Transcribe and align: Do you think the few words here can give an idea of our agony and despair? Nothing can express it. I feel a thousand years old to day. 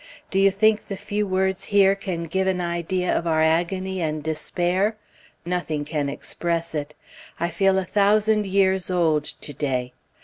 Do 0.31 0.39
you 0.39 0.49
think 0.49 0.87
the 0.87 0.97
few 0.97 1.27
words 1.27 1.65
here 1.65 1.93
can 1.93 2.23
give 2.23 2.47
an 2.47 2.59
idea 2.59 3.15
of 3.15 3.27
our 3.27 3.43
agony 3.43 4.01
and 4.01 4.23
despair? 4.23 4.97
Nothing 5.45 5.85
can 5.85 6.09
express 6.09 6.73
it. 6.73 6.95
I 7.39 7.49
feel 7.49 7.77
a 7.77 7.83
thousand 7.85 8.47
years 8.47 8.89
old 8.89 9.25
to 9.25 9.53
day. 9.53 9.93